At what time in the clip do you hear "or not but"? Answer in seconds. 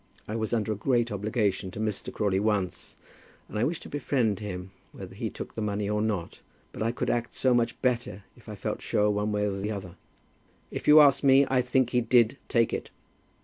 5.87-6.81